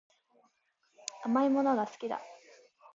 [1.25, 2.19] 甘いものが好きだ